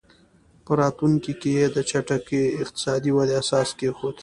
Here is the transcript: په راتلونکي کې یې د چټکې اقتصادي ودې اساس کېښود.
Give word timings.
په 0.65 0.71
راتلونکي 0.79 1.33
کې 1.41 1.49
یې 1.57 1.65
د 1.75 1.77
چټکې 1.89 2.41
اقتصادي 2.63 3.11
ودې 3.13 3.33
اساس 3.41 3.69
کېښود. 3.77 4.17